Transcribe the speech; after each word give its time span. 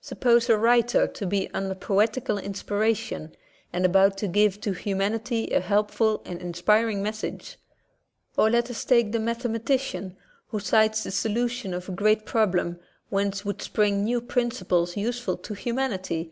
Sup 0.00 0.20
pose 0.20 0.48
a 0.48 0.56
writer 0.56 1.08
to 1.08 1.26
be 1.26 1.50
under 1.52 1.74
poetical 1.74 2.38
inspiration, 2.38 3.34
and 3.72 3.84
about 3.84 4.16
to 4.18 4.28
give 4.28 4.60
to 4.60 4.70
humanity 4.70 5.50
a 5.50 5.58
helpful 5.58 6.22
and 6.24 6.40
inspiring 6.40 7.02
message. 7.02 7.58
Or 8.38 8.48
let 8.48 8.70
us 8.70 8.84
take 8.84 9.10
the 9.10 9.18
mathe 9.18 9.44
matician 9.50 10.14
who 10.46 10.60
sights 10.60 11.02
the 11.02 11.10
solution 11.10 11.74
of 11.74 11.88
a 11.88 11.92
great 11.98 12.24
problem 12.24 12.78
whence 13.08 13.44
would 13.44 13.60
spring 13.60 14.04
new 14.04 14.20
principles 14.20 14.96
useful 14.96 15.36
to 15.38 15.52
humanity. 15.52 16.30